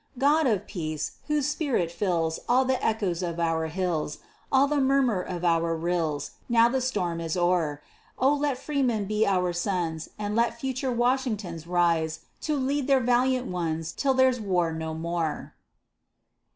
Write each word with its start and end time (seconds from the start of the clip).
God 0.17 0.47
of 0.47 0.65
peace! 0.65 1.19
whose 1.27 1.45
spirit 1.47 1.91
fills 1.91 2.39
All 2.49 2.65
the 2.65 2.83
echoes 2.83 3.21
of 3.21 3.39
our 3.39 3.67
hills, 3.67 4.17
All 4.51 4.65
the 4.65 4.81
murmur 4.81 5.21
of 5.21 5.45
our 5.45 5.75
rills, 5.75 6.31
Now 6.49 6.67
the 6.67 6.81
storm 6.81 7.21
is 7.21 7.37
o'er, 7.37 7.83
O 8.17 8.33
let 8.33 8.57
freemen 8.57 9.05
be 9.05 9.27
our 9.27 9.53
sons, 9.53 10.09
And 10.17 10.35
let 10.35 10.59
future 10.59 10.91
Washingtons 10.91 11.67
Rise, 11.67 12.21
to 12.41 12.55
lead 12.55 12.87
their 12.87 12.99
valiant 12.99 13.45
ones 13.45 13.91
Till 13.91 14.15
there's 14.15 14.41
war 14.41 14.73
no 14.73 14.95
more! 14.95 15.53